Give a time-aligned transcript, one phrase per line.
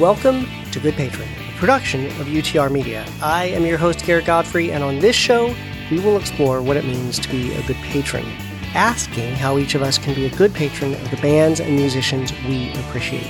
[0.00, 3.06] Welcome to Good Patron, a production of UTR Media.
[3.20, 5.54] I am your host, Garrett Godfrey, and on this show,
[5.90, 8.24] we will explore what it means to be a good patron,
[8.72, 12.32] asking how each of us can be a good patron of the bands and musicians
[12.48, 13.26] we appreciate.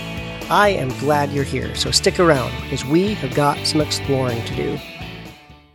[0.48, 4.54] I am glad you're here, so stick around because we have got some exploring to
[4.54, 4.78] do.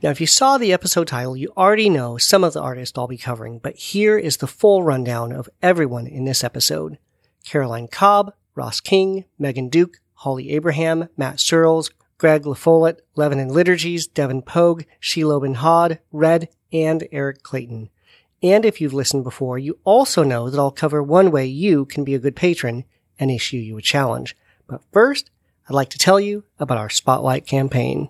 [0.02, 3.06] Now, if you saw the episode title, you already know some of the artists I'll
[3.06, 7.00] be covering, but here is the full rundown of everyone in this episode.
[7.44, 14.42] Caroline Cobb, Ross King, Megan Duke, Holly Abraham, Matt Searles, Greg LaFollette, Lebanon Liturgies, Devin
[14.42, 17.90] Pogue, Sheila Ben Hod, Red, and Eric Clayton.
[18.42, 22.04] And if you've listened before, you also know that I'll cover one way you can
[22.04, 22.86] be a good patron
[23.20, 24.36] and issue you a challenge.
[24.68, 25.32] But first,
[25.68, 28.10] I'd like to tell you about our Spotlight campaign.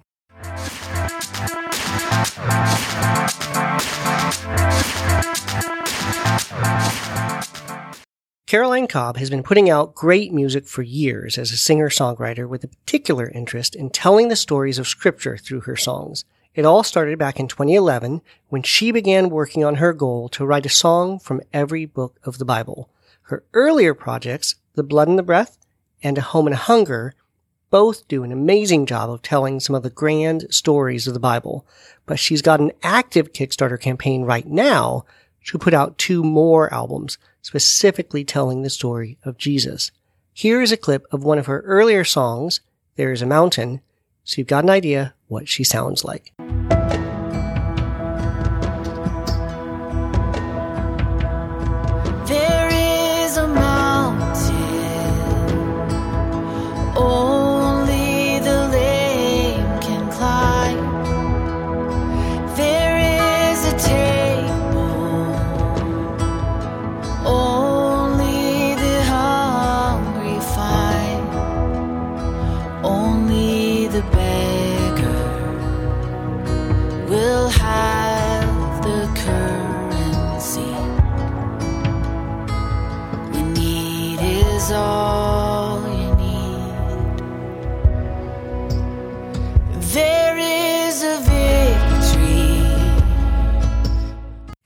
[8.48, 12.68] Caroline Cobb has been putting out great music for years as a singer-songwriter with a
[12.68, 16.26] particular interest in telling the stories of scripture through her songs.
[16.54, 20.68] It all started back in 2011 when she began working on her goal to write
[20.68, 22.88] a song from every book of the Bible.
[23.24, 25.58] Her earlier projects, The Blood and the Breath
[26.04, 27.16] and A Home and a Hunger,
[27.72, 31.66] both do an amazing job of telling some of the grand stories of the Bible.
[32.06, 35.04] But she's got an active Kickstarter campaign right now
[35.48, 39.92] to put out two more albums specifically telling the story of Jesus.
[40.34, 42.60] Here is a clip of one of her earlier songs,
[42.96, 43.82] There is a Mountain,
[44.24, 46.34] so you've got an idea what she sounds like.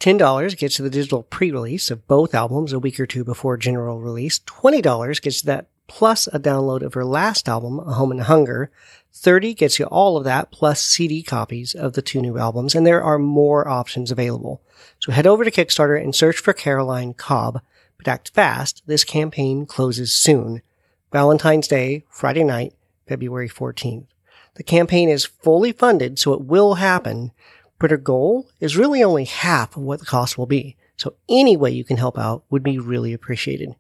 [0.10, 4.00] $10 gets you the digital pre-release of both albums a week or two before general
[4.00, 4.40] release.
[4.40, 8.72] $20 gets you that plus a download of her last album, A Home and Hunger.
[9.14, 12.88] 30 gets you all of that plus CD copies of the two new albums, and
[12.88, 14.64] there are more options available.
[14.98, 17.62] So head over to Kickstarter and search for Caroline Cobb,
[18.00, 18.82] but act fast.
[18.88, 20.64] This campaign closes soon.
[21.12, 22.74] Valentine's Day, Friday night,
[23.08, 24.08] February 14th.
[24.56, 27.32] The campaign is fully funded, so it will happen,
[27.80, 30.76] but her goal is really only half of what the cost will be.
[30.98, 33.76] So any way you can help out would be really appreciated.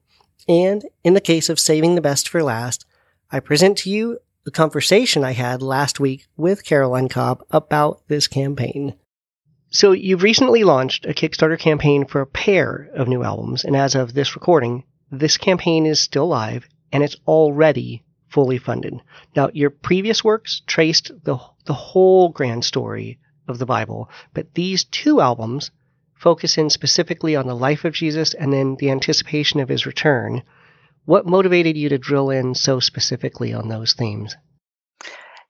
[0.47, 2.85] And in the case of saving the best for last,
[3.29, 8.27] I present to you the conversation I had last week with Caroline Cobb about this
[8.27, 8.95] campaign.
[9.69, 13.93] So you've recently launched a Kickstarter campaign for a pair of new albums, and as
[13.93, 18.99] of this recording, this campaign is still live and it's already fully funded.
[19.35, 24.83] Now, your previous works traced the, the whole grand story of the Bible, but these
[24.83, 25.71] two albums
[26.15, 30.43] focus in specifically on the life of Jesus and then the anticipation of his return.
[31.05, 34.35] What motivated you to drill in so specifically on those themes?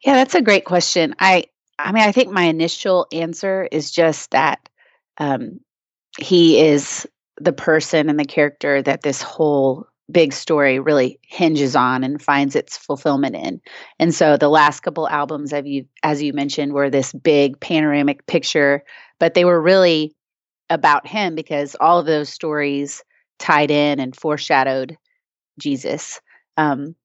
[0.06, 1.16] Yeah, that's a great question.
[1.20, 1.46] I
[1.78, 4.70] I mean, I think my initial answer is just that
[5.18, 5.62] um,
[6.18, 7.08] he is
[7.40, 12.56] the person and the character that this whole big story really hinges on and finds
[12.56, 13.62] its fulfillment in.
[14.00, 18.26] And so the last couple albums of you as you mentioned were this big panoramic
[18.26, 18.84] picture,
[19.20, 20.16] but they were really
[20.70, 23.04] about him because all of those stories
[23.40, 24.98] tied in and foreshadowed
[25.60, 26.22] Jesus.
[26.58, 26.96] Um,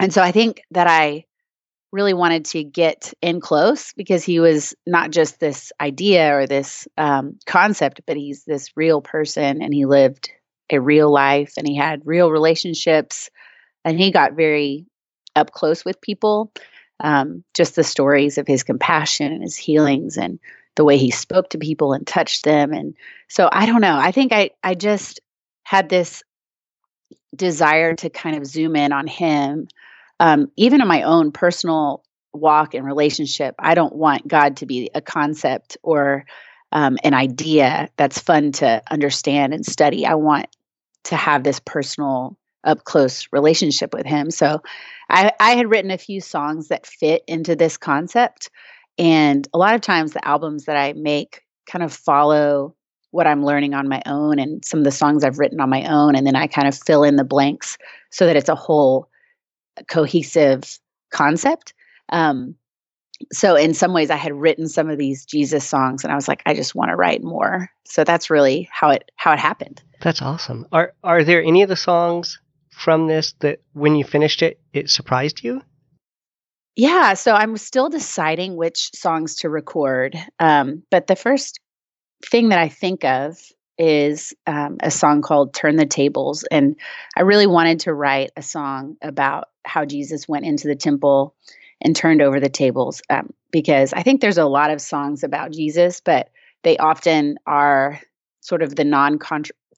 [0.00, 1.24] and so I think that I
[1.92, 6.86] really wanted to get in close because he was not just this idea or this
[6.98, 10.30] um, concept, but he's this real person and he lived
[10.70, 13.30] a real life and he had real relationships
[13.84, 14.86] and he got very
[15.34, 16.52] up close with people.
[17.00, 20.38] Um, just the stories of his compassion and his healings and
[20.76, 22.72] the way he spoke to people and touched them.
[22.72, 22.94] And
[23.28, 23.96] so I don't know.
[23.96, 25.20] I think I, I just
[25.62, 26.22] had this
[27.34, 29.68] desire to kind of zoom in on him.
[30.20, 32.02] Um, even in my own personal
[32.32, 36.24] walk and relationship, I don't want God to be a concept or
[36.76, 40.04] um, an idea that's fun to understand and study.
[40.04, 40.46] I want
[41.04, 44.30] to have this personal up close relationship with him.
[44.30, 44.60] So
[45.08, 48.50] I, I had written a few songs that fit into this concept.
[48.98, 52.76] And a lot of times the albums that I make kind of follow
[53.10, 55.86] what I'm learning on my own and some of the songs I've written on my
[55.90, 56.14] own.
[56.14, 57.78] And then I kind of fill in the blanks
[58.10, 59.08] so that it's a whole
[59.88, 60.78] cohesive
[61.10, 61.72] concept.
[62.10, 62.54] Um,
[63.32, 66.28] so in some ways I had written some of these Jesus songs and I was
[66.28, 67.70] like I just want to write more.
[67.84, 69.82] So that's really how it how it happened.
[70.00, 70.66] That's awesome.
[70.72, 72.40] Are are there any of the songs
[72.70, 75.62] from this that when you finished it it surprised you?
[76.76, 80.14] Yeah, so I'm still deciding which songs to record.
[80.38, 81.58] Um, but the first
[82.30, 83.38] thing that I think of
[83.78, 86.44] is um, a song called Turn the Tables.
[86.50, 86.76] And
[87.16, 91.34] I really wanted to write a song about how Jesus went into the temple
[91.82, 95.52] and turned over the tables um, because I think there's a lot of songs about
[95.52, 96.30] Jesus, but
[96.62, 98.00] they often are
[98.40, 99.18] sort of the non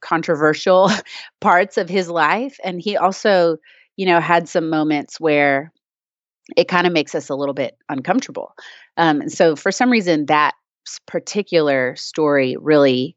[0.00, 0.90] controversial
[1.40, 2.58] parts of his life.
[2.64, 3.58] And he also,
[3.96, 5.72] you know, had some moments where
[6.56, 8.54] it kind of makes us a little bit uncomfortable.
[8.96, 10.54] Um, and so for some reason, that
[11.06, 13.16] particular story really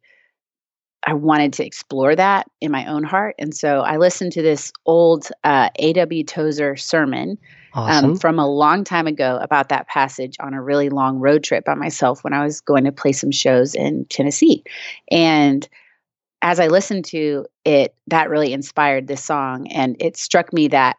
[1.05, 3.35] I wanted to explore that in my own heart.
[3.39, 6.23] And so I listened to this old uh, A.W.
[6.23, 7.37] Tozer sermon
[7.73, 8.05] um, awesome.
[8.11, 11.65] um, from a long time ago about that passage on a really long road trip
[11.65, 14.63] by myself when I was going to play some shows in Tennessee.
[15.09, 15.67] And
[16.41, 19.67] as I listened to it, that really inspired this song.
[19.67, 20.97] And it struck me that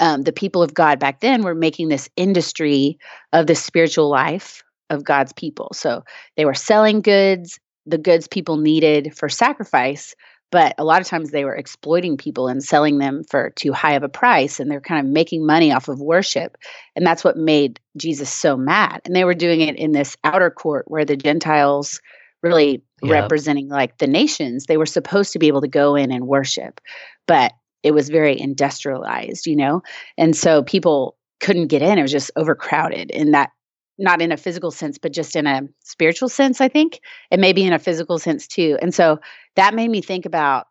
[0.00, 2.98] um, the people of God back then were making this industry
[3.32, 5.70] of the spiritual life of God's people.
[5.74, 6.04] So
[6.36, 10.14] they were selling goods, the goods people needed for sacrifice,
[10.52, 13.94] but a lot of times they were exploiting people and selling them for too high
[13.94, 16.58] of a price and they're kind of making money off of worship
[16.94, 19.00] and that's what made jesus so mad.
[19.04, 22.00] And they were doing it in this outer court where the gentiles
[22.42, 24.66] really representing like the nations.
[24.66, 26.80] They were supposed to be able to go in and worship
[27.26, 27.52] but
[27.82, 29.82] it was very industrialized you know?
[30.18, 31.98] And so people couldn't get in.
[31.98, 33.50] It was just overcrowded and that
[34.02, 37.00] not in a physical sense, but just in a spiritual sense, I think,
[37.30, 38.76] and maybe in a physical sense too.
[38.82, 39.20] And so
[39.54, 40.66] that made me think about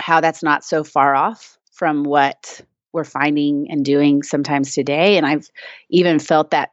[0.00, 2.60] how that's not so far off from what
[2.92, 5.18] we're finding and doing sometimes today.
[5.18, 5.48] And I've
[5.90, 6.70] even felt that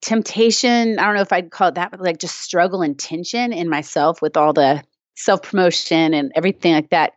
[0.00, 3.52] temptation, I don't know if I'd call it that, but like just struggle and tension
[3.52, 4.82] in myself with all the
[5.16, 7.14] self promotion and everything like that.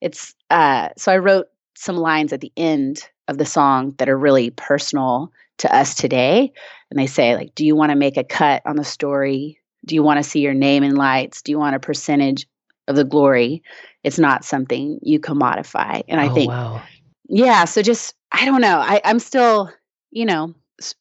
[0.00, 4.16] It's uh, so I wrote some lines at the end of the song that are
[4.16, 6.52] really personal to us today.
[6.90, 9.60] And they say like do you want to make a cut on the story?
[9.84, 11.42] Do you want to see your name in lights?
[11.42, 12.46] Do you want a percentage
[12.86, 13.62] of the glory?
[14.02, 16.82] It's not something you commodify and i oh, think wow.
[17.28, 18.78] yeah so just i don't know.
[18.78, 19.70] I, i'm still
[20.10, 20.54] you know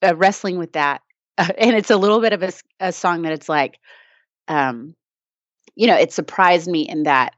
[0.03, 1.01] uh, wrestling with that.
[1.37, 3.79] Uh, and it's a little bit of a, a song that it's like
[4.47, 4.95] um
[5.75, 7.33] you know it surprised me in that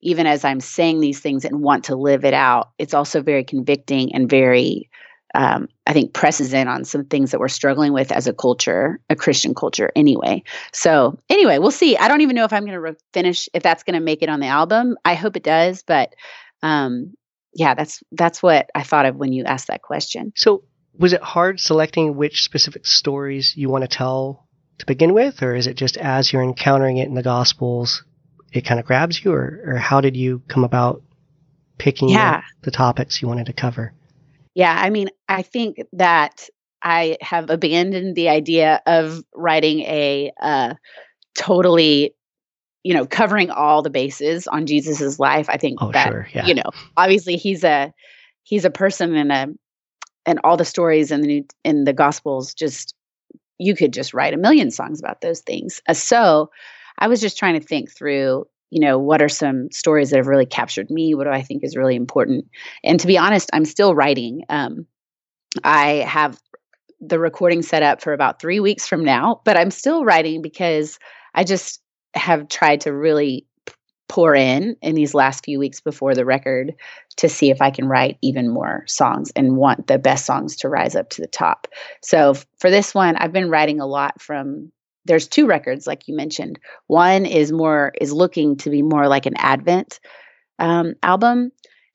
[0.00, 3.44] even as i'm saying these things and want to live it out it's also very
[3.44, 4.88] convicting and very
[5.34, 9.00] um, I think presses in on some things that we're struggling with as a culture,
[9.10, 10.44] a Christian culture, anyway.
[10.72, 11.96] So, anyway, we'll see.
[11.96, 14.22] I don't even know if I'm going to re- finish if that's going to make
[14.22, 14.96] it on the album.
[15.04, 16.14] I hope it does, but
[16.62, 17.14] um,
[17.52, 20.32] yeah, that's that's what I thought of when you asked that question.
[20.36, 20.62] So,
[20.96, 24.46] was it hard selecting which specific stories you want to tell
[24.78, 28.04] to begin with, or is it just as you're encountering it in the Gospels,
[28.52, 31.02] it kind of grabs you, or, or how did you come about
[31.78, 32.42] picking yeah.
[32.60, 33.92] the, the topics you wanted to cover?
[34.54, 36.48] Yeah, I mean, I think that
[36.82, 40.74] I have abandoned the idea of writing a uh,
[41.34, 42.14] totally,
[42.82, 45.48] you know, covering all the bases on Jesus's life.
[45.48, 46.46] I think oh, that sure, yeah.
[46.46, 47.92] you know, obviously he's a
[48.42, 49.46] he's a person and a
[50.26, 52.94] and all the stories in the new in the Gospels just
[53.58, 55.80] you could just write a million songs about those things.
[55.88, 56.50] Uh, so
[56.98, 60.26] I was just trying to think through you know, what are some stories that have
[60.26, 61.14] really captured me?
[61.14, 62.46] What do I think is really important?
[62.82, 64.42] And to be honest, I'm still writing.
[64.48, 64.86] Um,
[65.62, 66.40] I have
[67.00, 70.98] the recording set up for about three weeks from now, but I'm still writing because
[71.34, 71.80] I just
[72.14, 73.46] have tried to really
[74.08, 76.74] pour in in these last few weeks before the record
[77.16, 80.68] to see if I can write even more songs and want the best songs to
[80.68, 81.66] rise up to the top.
[82.02, 84.70] So for this one, I've been writing a lot from
[85.06, 89.26] there's two records like you mentioned one is more is looking to be more like
[89.26, 90.00] an advent
[90.58, 91.52] um, album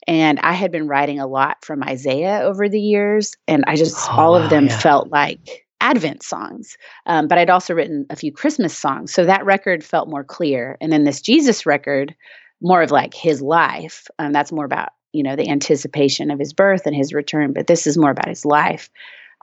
[0.10, 3.96] and i had been writing a lot from isaiah over the years and i just
[4.10, 4.78] oh, all of them yeah.
[4.78, 6.78] felt like advent songs.
[7.06, 10.78] Um, but i'd also written a few christmas songs so that record felt more clear.
[10.82, 12.14] And then this jesus record
[12.62, 16.52] more of like his life um, that's more about you know the anticipation of his
[16.52, 18.90] birth and his return but this is more about his life.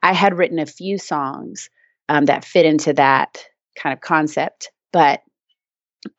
[0.02, 1.70] I had written a few songs
[2.08, 3.46] um, that fit into that
[3.76, 5.22] kind of concept, but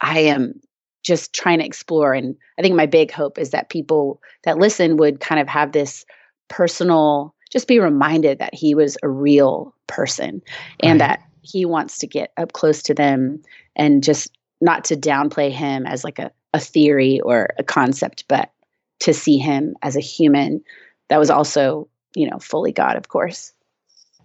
[0.02, 0.60] I am
[1.08, 2.14] just trying to explore.
[2.14, 5.72] And I think my big hope is that people that listen would kind of have
[5.72, 6.06] this
[6.50, 10.42] personal, just be reminded that he was a real person
[10.82, 13.42] and that he wants to get up close to them
[13.76, 18.52] and just not to downplay him as like a, a theory or a concept, but
[19.00, 20.62] to see him as a human
[21.10, 21.88] that was also
[22.18, 23.54] you know, fully God, of course.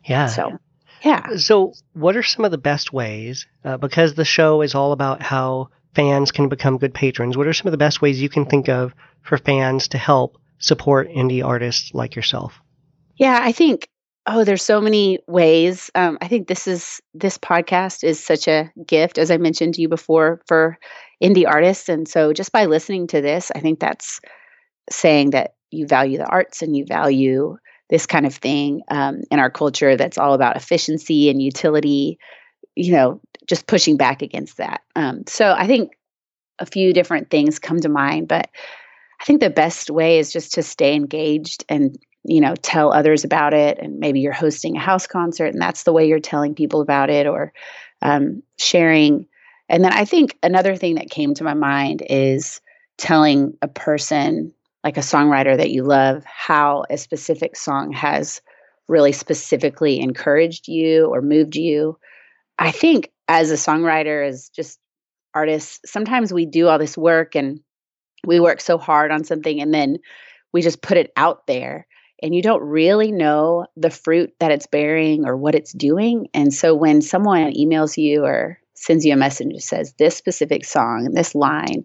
[0.05, 0.27] Yeah.
[0.29, 0.59] So,
[1.03, 1.37] yeah.
[1.37, 3.47] So, what are some of the best ways?
[3.63, 7.37] Uh, because the show is all about how fans can become good patrons.
[7.37, 10.39] What are some of the best ways you can think of for fans to help
[10.59, 12.61] support indie artists like yourself?
[13.17, 13.89] Yeah, I think
[14.27, 15.91] oh, there's so many ways.
[15.95, 19.83] Um, I think this is this podcast is such a gift, as I mentioned to
[19.83, 20.79] you before, for
[21.23, 21.89] indie artists.
[21.89, 24.21] And so, just by listening to this, I think that's
[24.91, 27.57] saying that you value the arts and you value
[27.91, 32.19] this kind of thing um, in our culture that's all about efficiency and utility.
[32.75, 33.21] You know,
[33.53, 34.81] just pushing back against that.
[34.97, 35.93] Um, so, I think
[36.59, 38.49] a few different things come to mind, but
[39.21, 43.25] I think the best way is just to stay engaged and you know tell others
[43.25, 43.79] about it.
[43.79, 47.11] And maybe you're hosting a house concert and that's the way you're telling people about
[47.11, 47.53] it or
[48.01, 49.27] um, sharing.
[49.69, 52.61] And then i think another thing that came to my mind is
[52.97, 54.55] telling a person
[54.85, 58.41] like a songwriter that you love how a specific song has
[58.89, 61.99] really specifically encouraged you or moved you.
[62.59, 64.79] I think as a songwriter as just
[65.35, 67.61] artists sometimes we do all this work and
[68.27, 69.99] we work so hard on something and then
[70.53, 71.87] we just put it out there
[72.23, 76.29] and you don't really know the fruit that it's bearing or what it's doing.
[76.33, 80.65] And so when someone emails you or sends you a message that says this specific
[80.65, 81.85] song and this line,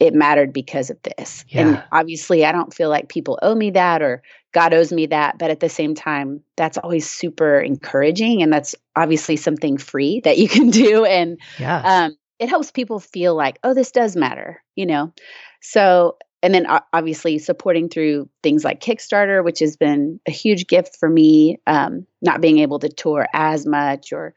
[0.00, 1.44] it mattered because of this.
[1.48, 1.60] Yeah.
[1.60, 5.38] And obviously, I don't feel like people owe me that or God owes me that.
[5.38, 8.42] But at the same time, that's always super encouraging.
[8.42, 11.04] And that's obviously something free that you can do.
[11.04, 12.04] And yeah.
[12.04, 15.12] um, it helps people feel like, oh, this does matter, you know?
[15.60, 20.96] So and then obviously supporting through things like Kickstarter, which has been a huge gift
[20.96, 21.58] for me.
[21.66, 24.34] Um, not being able to tour as much, or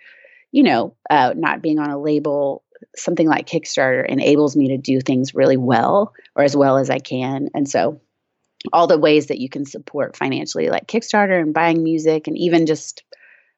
[0.51, 2.63] you know, uh, not being on a label,
[2.95, 6.99] something like Kickstarter enables me to do things really well, or as well as I
[6.99, 7.49] can.
[7.53, 8.01] And so,
[8.73, 12.65] all the ways that you can support financially, like Kickstarter and buying music, and even
[12.65, 13.03] just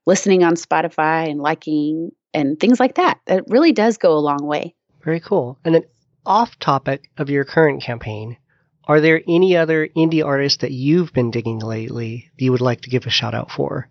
[0.05, 4.45] listening on Spotify and liking and things like that, that really does go a long
[4.45, 4.75] way.
[5.03, 5.59] Very cool.
[5.63, 5.83] And then
[6.25, 8.37] off topic of your current campaign,
[8.85, 12.81] are there any other indie artists that you've been digging lately that you would like
[12.81, 13.89] to give a shout out for?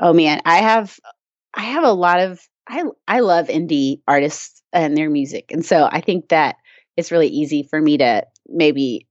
[0.00, 0.98] Oh man, I have
[1.54, 5.50] I have a lot of I I love indie artists and their music.
[5.50, 6.56] And so I think that
[6.96, 9.06] it's really easy for me to maybe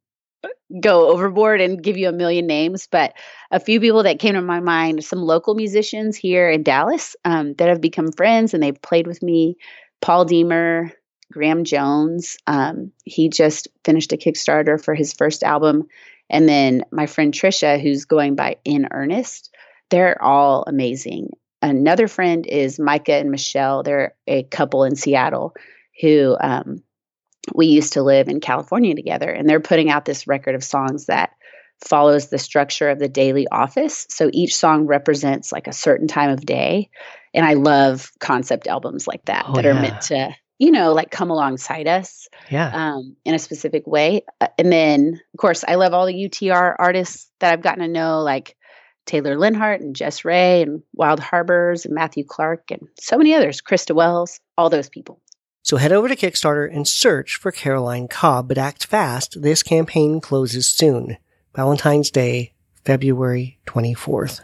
[0.81, 3.13] go overboard and give you a million names, but
[3.51, 7.53] a few people that came to my mind, some local musicians here in Dallas um,
[7.55, 9.55] that have become friends and they've played with me.
[10.01, 10.91] Paul Deemer,
[11.31, 12.37] Graham Jones.
[12.45, 15.87] Um, he just finished a Kickstarter for his first album.
[16.29, 19.55] And then my friend Trisha, who's going by In Earnest,
[19.89, 21.29] they're all amazing.
[21.61, 23.83] Another friend is Micah and Michelle.
[23.83, 25.55] They're a couple in Seattle
[26.01, 26.83] who um,
[27.55, 29.29] we used to live in California together.
[29.29, 31.31] And they're putting out this record of songs that
[31.83, 34.05] follows the structure of the daily office.
[34.09, 36.89] So each song represents like a certain time of day.
[37.33, 39.71] And I love concept albums like that oh, that yeah.
[39.71, 42.71] are meant to you know, like come alongside us yeah.
[42.73, 44.23] um, in a specific way.
[44.41, 47.87] Uh, and then, of course, I love all the UTR artists that I've gotten to
[47.87, 48.56] know, like
[49.07, 53.61] Taylor Leonhardt and Jess Ray and Wild Harbors and Matthew Clark and so many others,
[53.61, 55.19] Krista Wells, all those people.
[55.63, 59.41] So head over to Kickstarter and search for Caroline Cobb, but act fast.
[59.41, 61.17] This campaign closes soon.
[61.55, 62.53] Valentine's Day,
[62.85, 64.41] February 24th.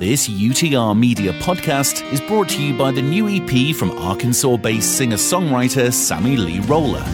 [0.00, 4.96] This UTR Media podcast is brought to you by the new EP from Arkansas based
[4.96, 7.04] singer songwriter Sammy Lee Roller.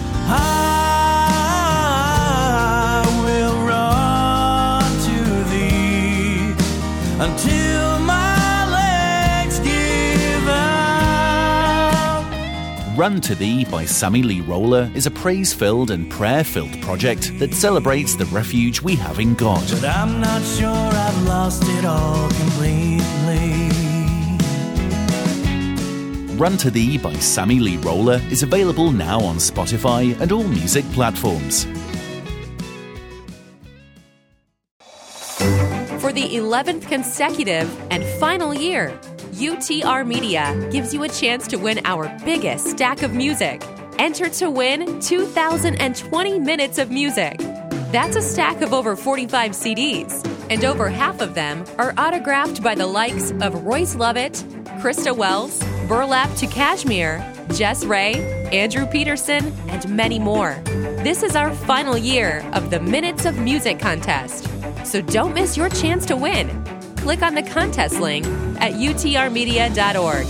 [12.97, 17.39] Run to Thee by Sammy Lee Roller is a praise filled and prayer filled project
[17.39, 19.69] that celebrates the refuge we have in God.
[19.71, 23.69] But I'm not sure I've lost it all completely.
[26.39, 30.87] Run to Thee by Sammy Lee Roller is available now on Spotify and all music
[30.93, 31.65] platforms.
[36.01, 38.99] For the 11th consecutive and final year,
[39.37, 43.63] UTR Media gives you a chance to win our biggest stack of music.
[43.99, 47.37] Enter to win 2,020 minutes of music.
[47.93, 52.75] That's a stack of over 45 CDs, and over half of them are autographed by
[52.75, 54.43] the likes of Royce Lovett,
[54.81, 58.15] Krista Wells, Burlap to Cashmere, Jess Ray,
[58.53, 60.55] Andrew Peterson, and many more.
[61.05, 64.49] This is our final year of the Minutes of Music contest,
[64.87, 66.49] so don't miss your chance to win
[67.07, 68.27] click on the contest link
[68.61, 70.27] at utrmedia.org.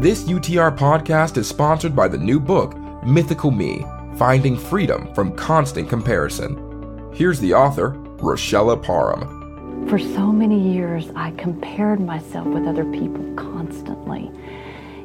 [0.00, 3.84] This UTR podcast is sponsored by the new book, Mythical Me
[4.14, 7.10] Finding Freedom from Constant Comparison.
[7.14, 9.88] Here's the author, Richella Parham.
[9.88, 14.30] For so many years, I compared myself with other people constantly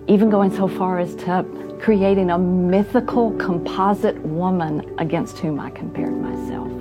[0.08, 1.46] even going so far as to
[1.82, 6.72] creating a mythical composite woman against whom I compared myself.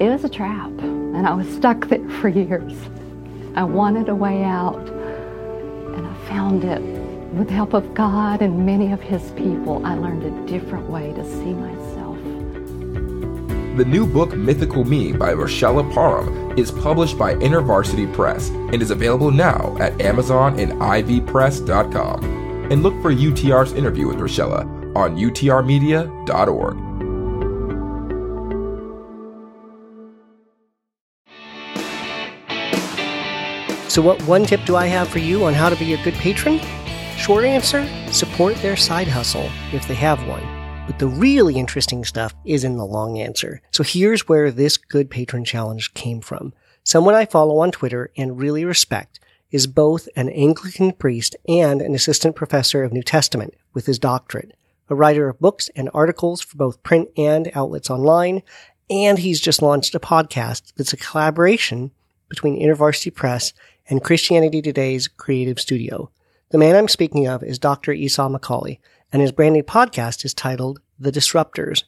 [0.00, 2.74] It was a trap, and I was stuck there for years.
[3.54, 6.80] I wanted a way out, and I found it.
[7.34, 11.12] With the help of God and many of His people, I learned a different way
[11.12, 11.85] to see myself.
[13.76, 18.90] The new book Mythical Me by Richella Parham is published by InterVarsity Press and is
[18.90, 22.24] available now at Amazon and ivpress.com.
[22.72, 24.64] And look for UTR's interview with Richella
[24.96, 26.86] on utrmedia.org.
[33.90, 36.14] So, what one tip do I have for you on how to be a good
[36.14, 36.60] patron?
[37.18, 40.55] Short answer support their side hustle if they have one.
[40.86, 43.60] But the really interesting stuff is in the long answer.
[43.72, 46.54] So, here's where this good patron challenge came from.
[46.84, 49.18] Someone I follow on Twitter and really respect
[49.50, 54.52] is both an Anglican priest and an assistant professor of New Testament with his doctorate,
[54.88, 58.42] a writer of books and articles for both print and outlets online,
[58.88, 61.90] and he's just launched a podcast that's a collaboration
[62.28, 63.52] between InterVarsity Press
[63.88, 66.10] and Christianity Today's Creative Studio.
[66.50, 67.92] The man I'm speaking of is Dr.
[67.92, 68.78] Esau McCaulley,
[69.16, 71.84] and his brand new podcast is titled The Disruptors.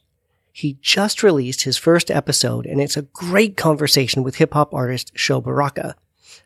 [0.50, 5.12] He just released his first episode, and it's a great conversation with hip hop artist
[5.14, 5.94] Sho Baraka.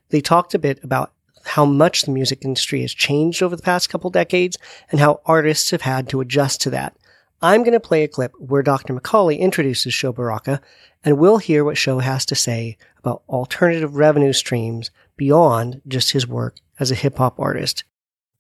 [0.08, 1.12] They talked a bit about
[1.44, 4.58] how much the music industry has changed over the past couple decades
[4.90, 6.96] and how artists have had to adjust to that.
[7.40, 8.92] I'm going to play a clip where Dr.
[8.92, 10.60] McCaulley introduces Sho Baraka,
[11.04, 16.26] and we'll hear what Sho has to say about alternative revenue streams beyond just his
[16.26, 17.84] work as a hip hop artist.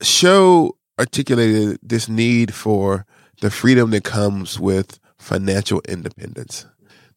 [0.00, 3.06] Sho articulated this need for
[3.40, 6.66] the freedom that comes with financial independence.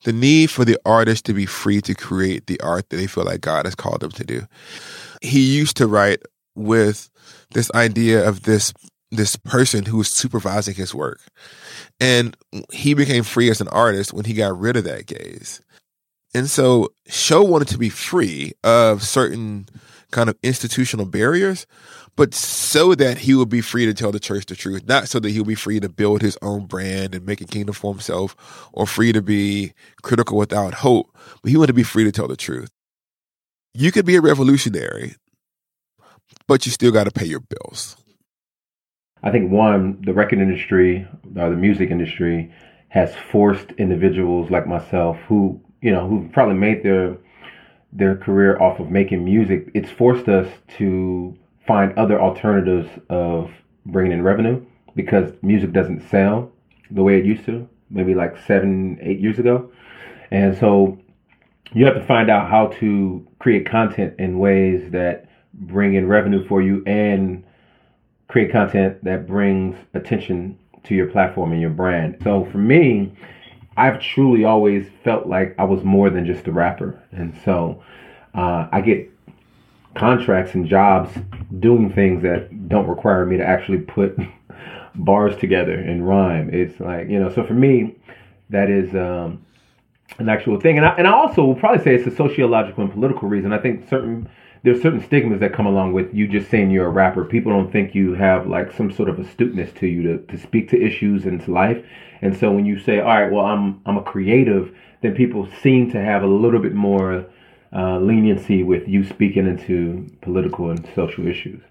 [0.03, 3.25] The need for the artist to be free to create the art that they feel
[3.25, 4.43] like God has called them to do.
[5.21, 6.21] He used to write
[6.55, 7.09] with
[7.51, 8.73] this idea of this
[9.11, 11.21] this person who was supervising his work.
[11.99, 12.35] And
[12.71, 15.61] he became free as an artist when he got rid of that gaze.
[16.33, 19.67] And so Sho wanted to be free of certain
[20.11, 21.65] kind of institutional barriers,
[22.15, 25.19] but so that he would be free to tell the church the truth, not so
[25.19, 28.35] that he'll be free to build his own brand and make a kingdom for himself
[28.73, 32.27] or free to be critical without hope, but he wanted to be free to tell
[32.27, 32.69] the truth.
[33.73, 35.15] You could be a revolutionary,
[36.47, 37.97] but you still got to pay your bills.
[39.23, 42.53] I think one, the record industry or the music industry
[42.89, 47.17] has forced individuals like myself who, you know, who probably made their
[47.91, 49.69] their career off of making music.
[49.73, 53.51] It's forced us to find other alternatives of
[53.85, 54.63] bringing in revenue
[54.95, 56.51] because music doesn't sell
[56.91, 59.71] the way it used to, maybe like seven, eight years ago.
[60.31, 60.97] And so
[61.73, 66.45] you have to find out how to create content in ways that bring in revenue
[66.47, 67.43] for you and
[68.27, 72.17] create content that brings attention to your platform and your brand.
[72.23, 73.13] So for me,
[73.77, 77.01] I've truly always felt like I was more than just a rapper.
[77.11, 77.83] And so
[78.33, 79.11] uh, I get
[79.95, 81.11] contracts and jobs
[81.59, 84.17] doing things that don't require me to actually put
[84.95, 86.49] bars together and rhyme.
[86.53, 87.95] It's like, you know, so for me,
[88.49, 89.45] that is um,
[90.19, 90.77] an actual thing.
[90.77, 93.51] And I, and I also will probably say it's a sociological and political reason.
[93.51, 94.29] I think certain
[94.65, 97.23] there's certain stigmas that come along with you just saying you're a rapper.
[97.23, 100.69] People don't think you have like some sort of astuteness to you to, to speak
[100.71, 101.85] to issues and to life.
[102.23, 105.91] And so when you say, all right, well, I'm I'm a creative, then people seem
[105.91, 107.27] to have a little bit more
[107.71, 111.61] uh, leniency with you speaking into political and social issues.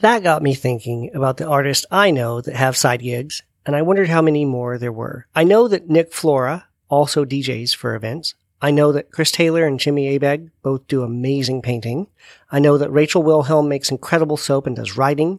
[0.00, 3.82] That got me thinking about the artists I know that have side gigs, and I
[3.82, 5.26] wondered how many more there were.
[5.36, 8.34] I know that Nick Flora also DJs for events.
[8.60, 12.08] I know that Chris Taylor and Jimmy Abegg both do amazing painting.
[12.50, 15.38] I know that Rachel Wilhelm makes incredible soap and does writing.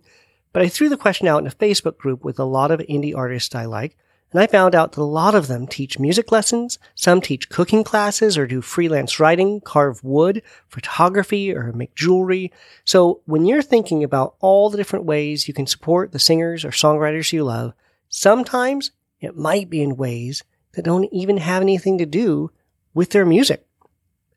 [0.51, 3.15] But I threw the question out in a Facebook group with a lot of indie
[3.15, 3.95] artists I like,
[4.31, 7.83] and I found out that a lot of them teach music lessons, some teach cooking
[7.83, 12.51] classes or do freelance writing, carve wood, photography, or make jewelry.
[12.83, 16.69] So when you're thinking about all the different ways you can support the singers or
[16.69, 17.73] songwriters you love,
[18.07, 22.51] sometimes it might be in ways that don't even have anything to do
[22.99, 23.65] with their music.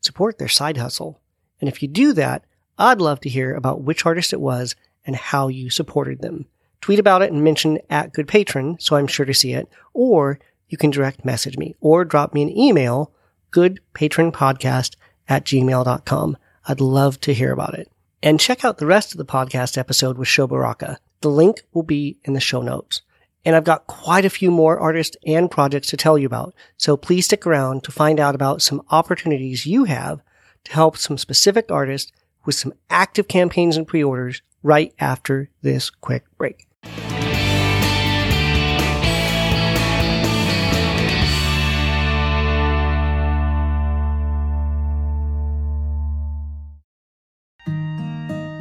[0.03, 1.21] Support their side hustle.
[1.61, 2.45] And if you do that,
[2.79, 6.47] I'd love to hear about which artist it was and how you supported them.
[6.81, 10.39] Tweet about it and mention at good patron so I'm sure to see it, or
[10.69, 13.11] you can direct message me or drop me an email,
[13.51, 14.95] goodpatronpodcast
[15.29, 16.37] at gmail.com.
[16.69, 17.91] I'd love to hear about it.
[18.23, 21.01] And check out the rest of the podcast episode with Sho Baraka.
[21.21, 23.03] The link will be in the show notes.
[23.45, 26.55] And I've got quite a few more artists and projects to tell you about.
[26.77, 30.21] So please stick around to find out about some opportunities you have
[30.65, 32.13] to help some specific artists
[32.45, 36.67] with some active campaigns and pre-orders right after this quick break.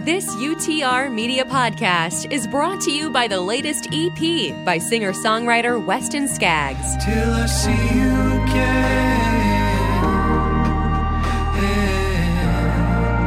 [0.04, 5.78] This UTR Media Podcast is brought to you by the latest EP by singer songwriter
[5.86, 7.06] Weston Skaggs.
[7.06, 8.10] Till I see you
[8.42, 9.12] again.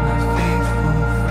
[0.02, 1.28] my faithful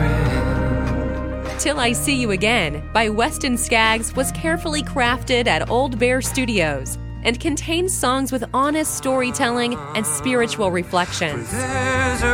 [1.48, 1.60] friend.
[1.60, 6.98] Till I See You Again by Weston Skaggs was carefully crafted at Old Bear Studios
[7.24, 11.52] and contains songs with honest storytelling and spiritual reflections.
[11.52, 12.34] There's a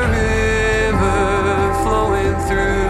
[0.91, 2.88] river flowing through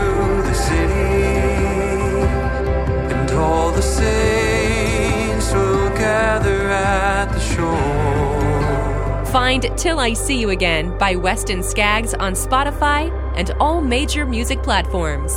[3.79, 9.25] the saints will gather at the shore.
[9.31, 14.61] Find Till I See You Again by Weston Skaggs on Spotify and all major music
[14.63, 15.31] platforms.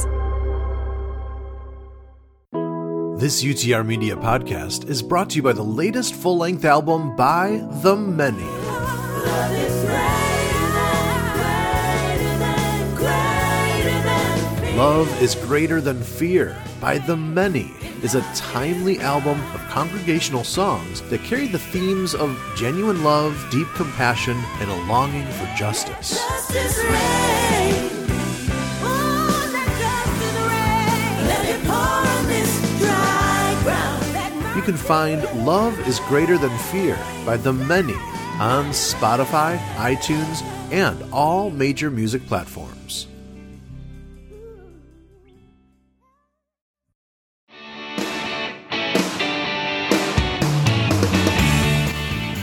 [3.20, 7.64] This UTR Media podcast is brought to you by the latest full length album by
[7.82, 8.48] The Many.
[14.76, 17.70] Love is Greater Than Fear by The Many
[18.02, 23.68] is a timely album of congregational songs that carry the themes of genuine love, deep
[23.74, 26.18] compassion, and a longing for justice.
[34.56, 37.94] You can find Love is Greater Than Fear by The Many
[38.40, 42.81] on Spotify, iTunes, and all major music platforms.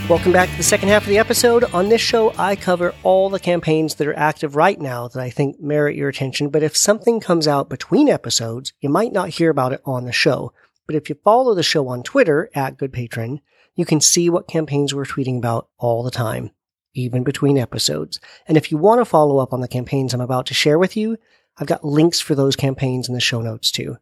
[0.10, 1.66] Welcome back to the second half of the episode.
[1.66, 5.30] On this show, I cover all the campaigns that are active right now that I
[5.30, 6.50] think merit your attention.
[6.50, 10.12] But if something comes out between episodes, you might not hear about it on the
[10.12, 10.52] show.
[10.88, 13.42] But if you follow the show on Twitter at Good Patron,
[13.76, 16.50] you can see what campaigns we're tweeting about all the time,
[16.96, 18.20] even between episodes.
[18.48, 20.98] And if you want to follow up on the campaigns I'm about to share with
[20.98, 21.18] you,
[21.60, 23.98] I've got links for those campaigns in the show notes too.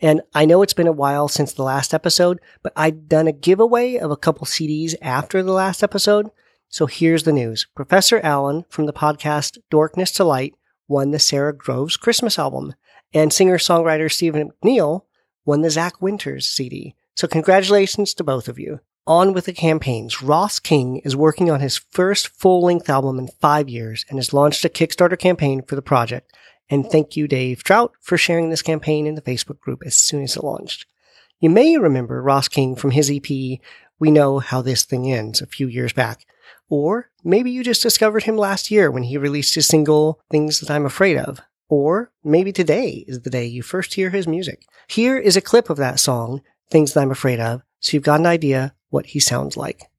[0.00, 3.32] And I know it's been a while since the last episode, but I'd done a
[3.32, 6.30] giveaway of a couple CDs after the last episode.
[6.68, 7.66] So here's the news.
[7.74, 10.54] Professor Allen from the podcast Dorkness to Light
[10.88, 12.74] won the Sarah Groves Christmas album,
[13.12, 15.02] and singer-songwriter Stephen McNeil
[15.44, 16.94] won the Zach Winters CD.
[17.14, 18.80] So congratulations to both of you.
[19.06, 20.22] On with the campaigns.
[20.22, 24.64] Ross King is working on his first full-length album in five years and has launched
[24.64, 26.32] a Kickstarter campaign for the project.
[26.70, 30.22] And thank you, Dave Trout, for sharing this campaign in the Facebook group as soon
[30.22, 30.86] as it launched.
[31.40, 33.28] You may remember Ross King from his EP,
[33.98, 36.24] We Know How This Thing Ends, a few years back.
[36.68, 40.70] Or maybe you just discovered him last year when he released his single, Things That
[40.70, 41.40] I'm Afraid of.
[41.68, 44.64] Or maybe today is the day you first hear his music.
[44.86, 48.20] Here is a clip of that song, Things That I'm Afraid of, so you've got
[48.20, 49.89] an idea what he sounds like.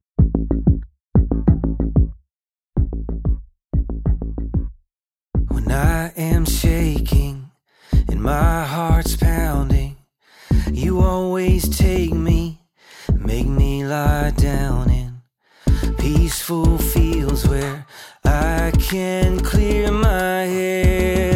[5.72, 7.50] I am shaking
[8.10, 9.96] and my heart's pounding,
[10.72, 12.60] you always take me,
[13.14, 15.22] make me lie down in
[15.98, 17.86] peaceful fields where
[18.26, 21.31] I can clear my head.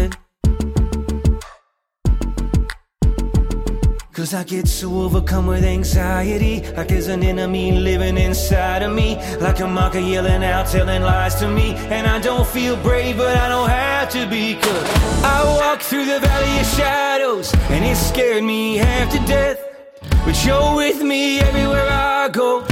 [4.25, 9.17] Cause I get so overcome with anxiety, like there's an enemy living inside of me,
[9.39, 11.75] like a mocker yelling out, telling lies to me.
[11.93, 14.89] And I don't feel brave, but I don't have to be, cause
[15.23, 19.59] I walk through the valley of shadows, and it scared me half to death.
[20.25, 22.65] But you're with me everywhere I go.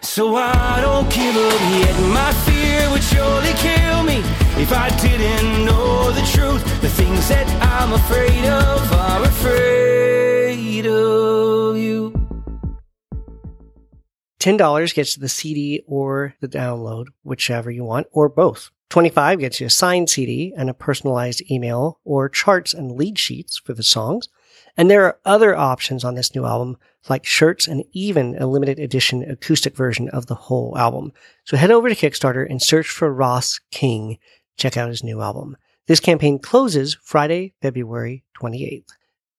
[0.00, 1.94] So I don't give up yet.
[2.08, 4.20] My fear would surely kill me
[4.56, 6.64] if I didn't know the truth.
[6.80, 8.79] The things that I'm afraid of
[14.40, 18.70] $10 gets you the CD or the download, whichever you want, or both.
[18.88, 23.58] 25 gets you a signed CD and a personalized email or charts and lead sheets
[23.58, 24.28] for the songs.
[24.76, 26.76] And there are other options on this new album,
[27.08, 31.12] like shirts and even a limited edition acoustic version of the whole album.
[31.44, 34.18] So head over to Kickstarter and search for Ross King.
[34.56, 35.56] Check out his new album.
[35.86, 38.90] This campaign closes Friday, February 28th.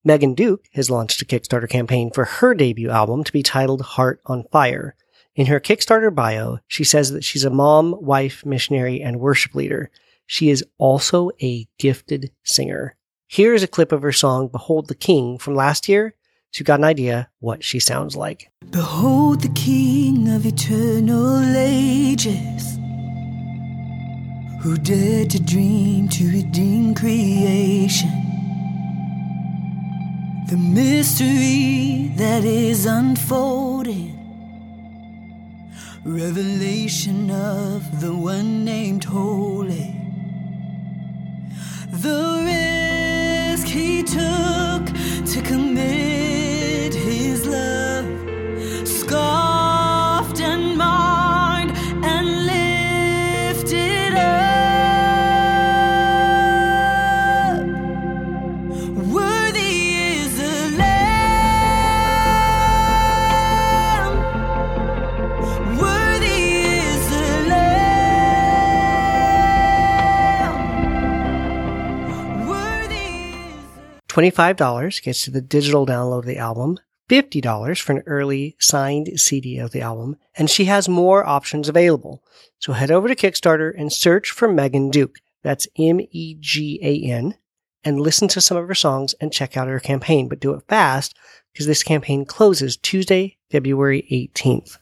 [0.03, 4.19] Megan Duke has launched a Kickstarter campaign for her debut album to be titled Heart
[4.25, 4.95] on Fire.
[5.35, 9.91] In her Kickstarter bio, she says that she's a mom, wife, missionary, and worship leader.
[10.25, 12.95] She is also a gifted singer.
[13.27, 16.15] Here is a clip of her song Behold the King from last year,
[16.51, 18.49] so you got an idea what she sounds like.
[18.71, 22.79] Behold the King of eternal ages,
[24.63, 28.30] who dared to dream to redeem creation.
[30.51, 34.13] The mystery that is unfolded,
[36.03, 39.95] revelation of the one named Holy.
[41.93, 44.83] The risk he took
[45.31, 46.10] to commit
[74.11, 76.77] $25 gets you the digital download of the album,
[77.09, 82.21] $50 for an early signed CD of the album, and she has more options available.
[82.59, 85.17] So head over to Kickstarter and search for Megan Duke.
[85.43, 87.35] That's M-E-G-A-N
[87.83, 90.63] and listen to some of her songs and check out her campaign, but do it
[90.67, 91.17] fast
[91.51, 94.77] because this campaign closes Tuesday, February 18th.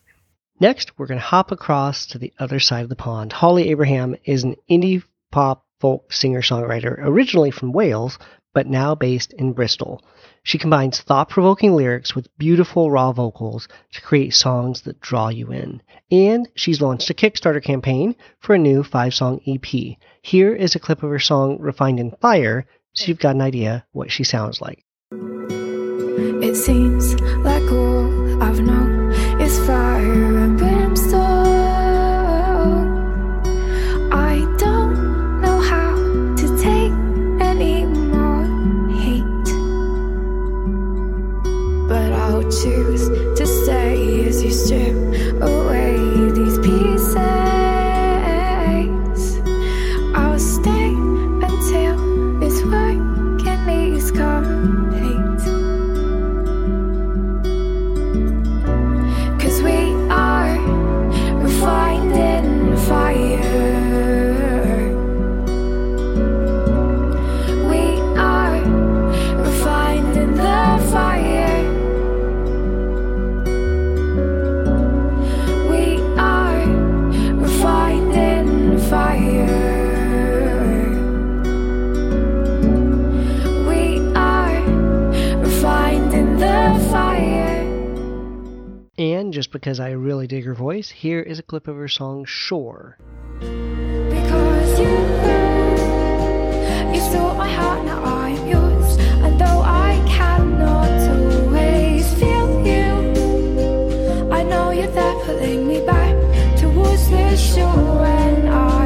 [0.59, 3.31] Next, we're going to hop across to the other side of the pond.
[3.31, 8.19] Holly Abraham is an indie pop folk singer songwriter originally from Wales,
[8.53, 10.01] but now based in Bristol.
[10.43, 15.51] She combines thought provoking lyrics with beautiful raw vocals to create songs that draw you
[15.51, 15.81] in.
[16.12, 19.97] And she's launched a Kickstarter campaign for a new five song EP.
[20.21, 23.85] Here is a clip of her song Refined in Fire, so you've got an idea
[23.91, 24.83] what she sounds like.
[25.12, 28.88] It seems like all I've known
[88.99, 92.25] And just because I really dig her voice, here is a clip of her song
[92.25, 92.97] Shore.
[93.41, 93.73] And
[105.25, 106.15] pulling me back
[106.57, 108.01] towards the shore.
[108.01, 108.78] When I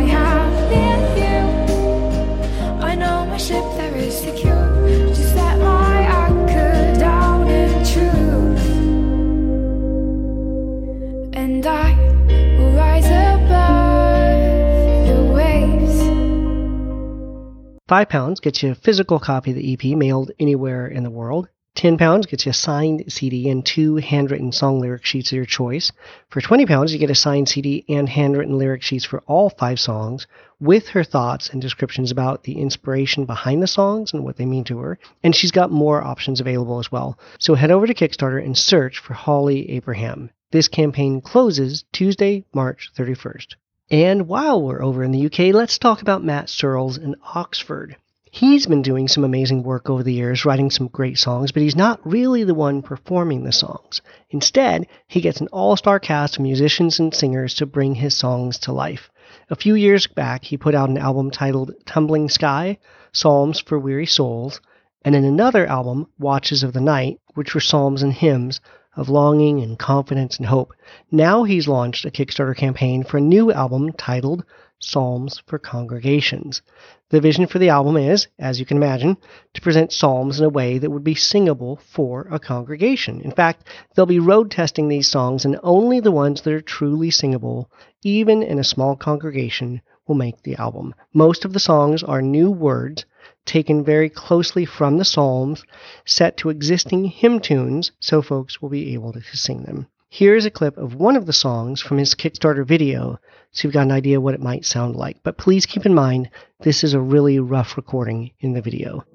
[17.93, 21.47] Five pounds gets you a physical copy of the EP mailed anywhere in the world.
[21.75, 25.45] Ten pounds gets you a signed CD and two handwritten song lyric sheets of your
[25.45, 25.91] choice.
[26.29, 29.79] For twenty pounds, you get a signed CD and handwritten lyric sheets for all five
[29.79, 30.25] songs,
[30.60, 34.63] with her thoughts and descriptions about the inspiration behind the songs and what they mean
[34.63, 34.97] to her.
[35.23, 37.19] And she's got more options available as well.
[37.38, 40.32] So head over to Kickstarter and search for Holly Abraham.
[40.51, 43.53] This campaign closes Tuesday, March 31st.
[43.91, 47.98] And while we're over in the UK, let's talk about Matt Searles in Oxford.
[48.32, 51.76] He's been doing some amazing work over the years, writing some great songs, but he's
[51.76, 54.02] not really the one performing the songs.
[54.32, 58.58] Instead, he gets an all star cast of musicians and singers to bring his songs
[58.60, 59.12] to life.
[59.50, 62.78] A few years back, he put out an album titled Tumbling Sky
[63.12, 64.62] Psalms for Weary Souls,
[65.04, 68.62] and in another album, Watches of the Night, which were psalms and hymns
[68.95, 70.73] of longing and confidence and hope.
[71.12, 74.43] Now he's launched a Kickstarter campaign for a new album titled
[74.79, 76.62] Psalms for Congregations.
[77.10, 79.17] The vision for the album is, as you can imagine,
[79.53, 83.21] to present psalms in a way that would be singable for a congregation.
[83.21, 87.12] In fact, they'll be road testing these songs, and only the ones that are truly
[87.12, 87.69] singable,
[88.03, 90.93] even in a small congregation, will make the album.
[91.13, 93.06] Most of the songs are new words
[93.45, 95.63] taken very closely from the Psalms,
[96.06, 99.88] set to existing hymn tunes, so folks will be able to sing them.
[100.10, 103.19] Here's a clip of one of the songs from his Kickstarter video
[103.53, 105.17] so you've got an idea what it might sound like.
[105.21, 106.29] But please keep in mind,
[106.62, 109.06] this is a really rough recording in the video.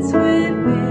[0.00, 0.87] That's within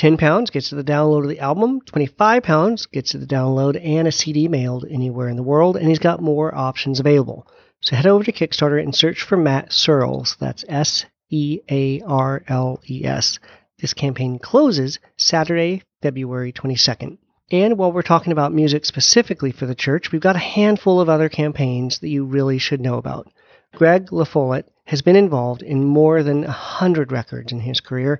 [0.00, 1.78] 10 pounds gets you the download of the album.
[1.82, 5.76] 25 pounds gets you the download and a CD mailed anywhere in the world.
[5.76, 7.46] And he's got more options available.
[7.82, 10.38] So head over to Kickstarter and search for Matt Searles.
[10.40, 13.38] That's S E A R L E S.
[13.78, 17.18] This campaign closes Saturday, February 22nd.
[17.50, 21.10] And while we're talking about music specifically for the church, we've got a handful of
[21.10, 23.30] other campaigns that you really should know about.
[23.74, 28.18] Greg LaFollette has been involved in more than a hundred records in his career.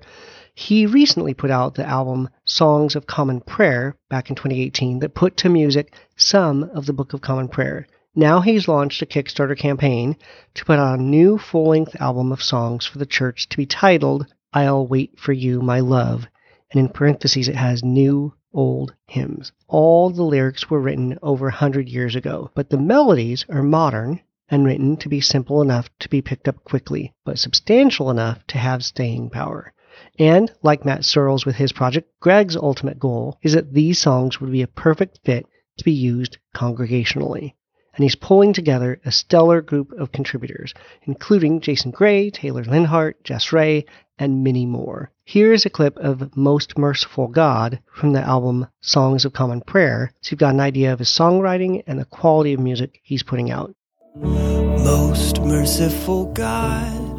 [0.55, 5.35] He recently put out the album Songs of Common Prayer back in 2018 that put
[5.35, 7.87] to music some of the Book of Common Prayer.
[8.15, 10.15] Now he's launched a Kickstarter campaign
[10.53, 13.65] to put out a new full length album of songs for the church to be
[13.65, 16.25] titled I'll Wait for You, My Love.
[16.71, 19.51] And in parentheses, it has new old hymns.
[19.67, 24.21] All the lyrics were written over a hundred years ago, but the melodies are modern
[24.51, 28.57] and written to be simple enough to be picked up quickly, but substantial enough to
[28.57, 29.73] have staying power.
[30.19, 34.51] And like Matt Searles with his project, Greg's ultimate goal is that these songs would
[34.51, 35.45] be a perfect fit
[35.77, 37.53] to be used congregationally.
[37.95, 43.51] And he's pulling together a stellar group of contributors, including Jason Gray, Taylor Leonhardt, Jess
[43.51, 43.85] Ray,
[44.19, 45.11] and many more.
[45.23, 50.13] Here is a clip of Most Merciful God from the album Songs of Common Prayer,
[50.21, 53.49] so you've got an idea of his songwriting and the quality of music he's putting
[53.49, 53.73] out.
[54.13, 57.17] Most merciful God,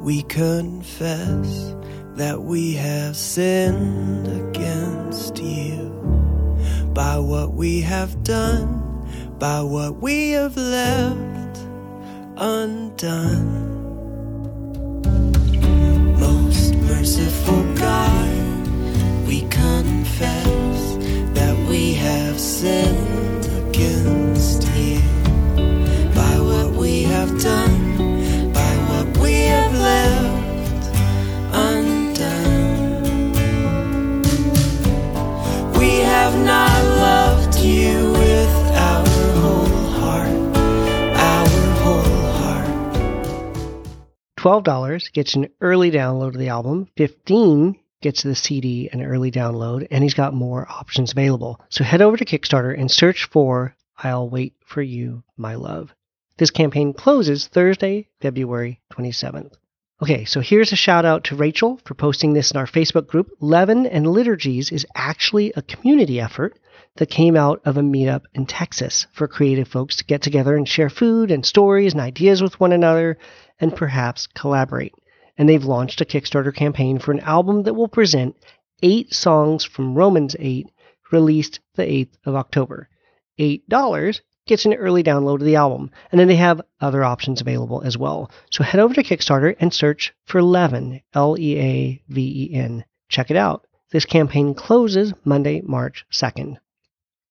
[0.00, 1.76] we confess
[2.16, 5.90] that we have sinned against you
[6.92, 9.06] by what we have done,
[9.38, 11.58] by what we have left
[12.36, 13.73] undone.
[44.44, 46.86] $12 gets an early download of the album.
[46.98, 51.58] 15 gets the CD and early download, and he's got more options available.
[51.70, 55.94] So head over to Kickstarter and search for I'll Wait for You, My Love.
[56.36, 59.54] This campaign closes Thursday, February 27th.
[60.02, 63.30] Okay, so here's a shout out to Rachel for posting this in our Facebook group.
[63.40, 66.58] Leaven and Liturgies is actually a community effort
[66.96, 70.68] that came out of a meetup in Texas for creative folks to get together and
[70.68, 73.16] share food and stories and ideas with one another
[73.60, 74.94] and perhaps collaborate.
[75.36, 78.36] And they've launched a Kickstarter campaign for an album that will present
[78.82, 80.70] eight songs from Romans 8,
[81.10, 82.88] released the 8th of October.
[83.38, 87.82] $8 gets an early download of the album, and then they have other options available
[87.82, 88.30] as well.
[88.50, 92.84] So head over to Kickstarter and search for Leaven, L E A V E N.
[93.08, 93.66] Check it out.
[93.90, 96.56] This campaign closes Monday, March 2nd.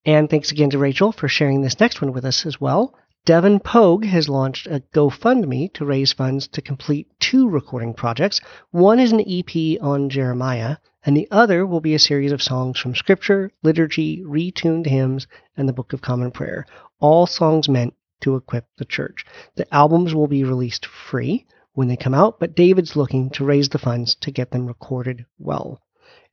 [0.06, 2.96] And thanks again to Rachel for sharing this next one with us as well.
[3.26, 8.42] Devin Pogue has launched a GoFundMe to raise funds to complete two recording projects.
[8.72, 12.78] One is an EP on Jeremiah, and the other will be a series of songs
[12.78, 16.66] from Scripture, liturgy, retuned hymns, and the Book of Common Prayer,
[17.00, 19.24] all songs meant to equip the church.
[19.56, 23.70] The albums will be released free when they come out, but David's looking to raise
[23.70, 25.80] the funds to get them recorded well.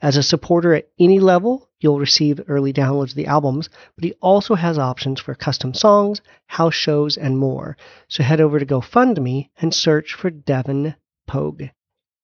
[0.03, 4.15] As a supporter at any level, you'll receive early downloads of the albums, but he
[4.23, 7.77] also has options for custom songs, house shows, and more.
[8.09, 10.95] So head over to GoFundMe and search for Devin
[11.27, 11.65] Pogue.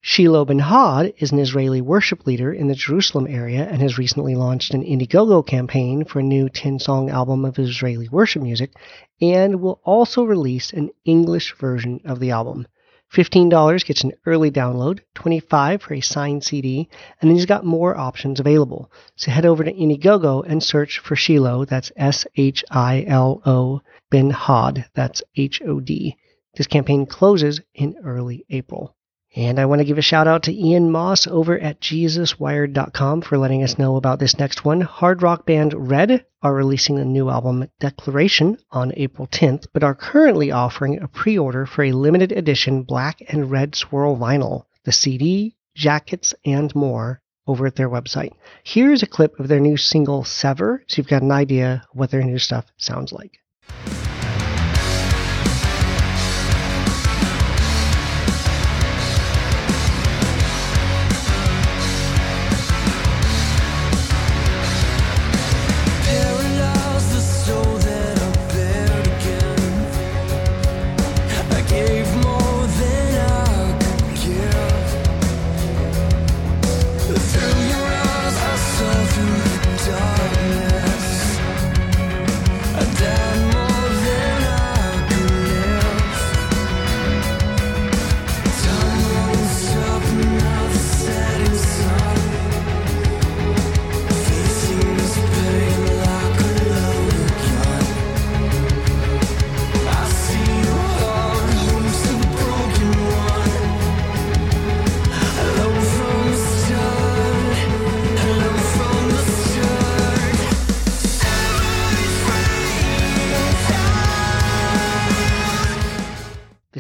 [0.00, 4.36] Shiloh Ben Hod is an Israeli worship leader in the Jerusalem area and has recently
[4.36, 8.72] launched an Indiegogo campaign for a new 10 song album of Israeli worship music
[9.20, 12.66] and will also release an English version of the album.
[13.12, 16.88] $15 gets an early download, 25 for a signed CD,
[17.20, 18.90] and then he's got more options available.
[19.14, 23.80] So head over to Indiegogo and search for Shiloh, that's S H I L O,
[24.10, 26.16] Ben Hod, that's H O D.
[26.56, 28.95] This campaign closes in early April.
[29.36, 33.36] And I want to give a shout out to Ian Moss over at JesusWired.com for
[33.36, 34.80] letting us know about this next one.
[34.80, 39.94] Hard rock band Red are releasing a new album, Declaration, on April 10th, but are
[39.94, 44.92] currently offering a pre order for a limited edition black and red swirl vinyl, the
[44.92, 48.32] CD, jackets, and more over at their website.
[48.64, 52.22] Here's a clip of their new single, Sever, so you've got an idea what their
[52.22, 53.38] new stuff sounds like.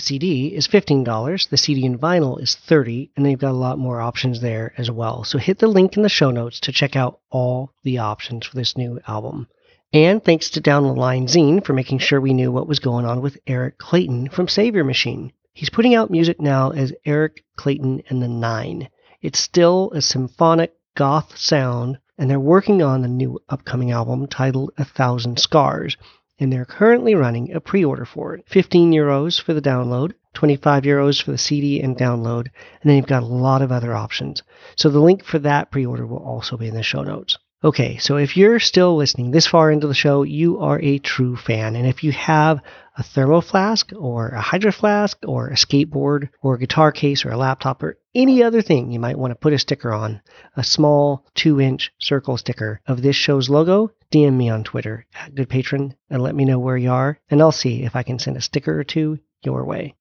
[0.06, 4.00] CD is $15, the CD and vinyl is 30, and they've got a lot more
[4.00, 5.24] options there as well.
[5.24, 8.54] So hit the link in the show notes to check out all the options for
[8.54, 9.48] this new album.
[9.92, 13.04] And thanks to Down the Line Zine for making sure we knew what was going
[13.04, 15.32] on with Eric Clayton from Saviour Machine.
[15.52, 18.88] He's putting out music now as Eric Clayton and the Nine.
[19.22, 24.70] It's still a symphonic goth sound, and they're working on a new upcoming album titled
[24.78, 25.96] A Thousand Scars
[26.38, 28.44] and they're currently running a pre-order for it.
[28.46, 32.46] 15 euros for the download, 25 euros for the CD and download,
[32.80, 34.42] and then you've got a lot of other options.
[34.76, 37.38] So the link for that pre-order will also be in the show notes.
[37.64, 41.36] Okay, so if you're still listening this far into the show, you are a true
[41.36, 41.74] fan.
[41.74, 42.60] And if you have
[42.98, 47.30] a thermo flask or a hydro flask or a skateboard or a guitar case or
[47.30, 50.20] a laptop or any other thing you might want to put a sticker on,
[50.54, 55.34] a small two inch circle sticker of this show's logo, DM me on Twitter at
[55.34, 58.36] GoodPatron and let me know where you are, and I'll see if I can send
[58.36, 59.94] a sticker or two your way.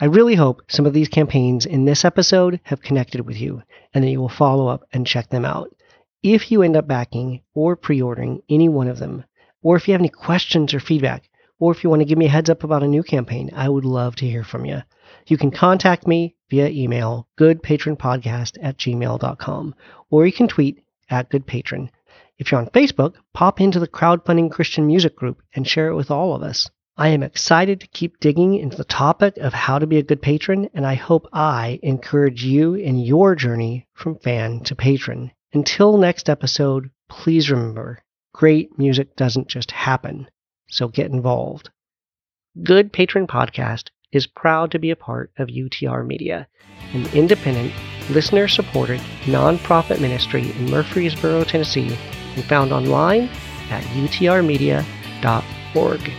[0.00, 3.62] I really hope some of these campaigns in this episode have connected with you
[3.92, 5.74] and that you will follow up and check them out.
[6.22, 9.24] If you end up backing or pre ordering any one of them,
[9.62, 11.28] or if you have any questions or feedback,
[11.58, 13.68] or if you want to give me a heads up about a new campaign, I
[13.68, 14.82] would love to hear from you.
[15.26, 19.74] You can contact me via email, goodpatronpodcast at gmail.com,
[20.10, 21.90] or you can tweet at goodpatron.
[22.36, 26.10] If you're on Facebook, pop into the crowdfunding Christian music group and share it with
[26.10, 26.68] all of us.
[26.96, 30.20] I am excited to keep digging into the topic of how to be a good
[30.20, 35.30] patron, and I hope I encourage you in your journey from fan to patron.
[35.52, 40.28] Until next episode, please remember great music doesn't just happen,
[40.68, 41.70] so get involved.
[42.62, 46.48] Good Patron Podcast is proud to be a part of UTR Media,
[46.92, 47.72] an independent,
[48.10, 51.96] listener supported nonprofit ministry in Murfreesboro, Tennessee,
[52.34, 53.28] and found online
[53.70, 56.12] at utrmedia.org.